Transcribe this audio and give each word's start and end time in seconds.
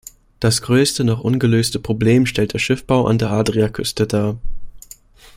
Das 0.39 0.63
größte 0.63 1.03
noch 1.03 1.19
ungelöste 1.19 1.77
Problem 1.79 2.25
stellt 2.25 2.53
der 2.53 2.57
Schiffbau 2.57 3.05
an 3.05 3.19
der 3.19 3.29
Adriaküste 3.29 4.07
dar. 4.07 4.35